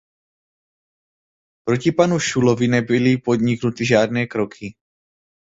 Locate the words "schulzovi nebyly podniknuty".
2.19-3.85